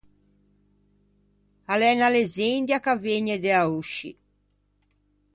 A 1.71 1.73
l'é 1.81 1.89
unna 1.95 2.09
lezzendia 2.15 2.77
ch'a 2.83 2.95
vëgne 3.03 3.35
de 3.43 3.51
Aosci. 3.61 4.11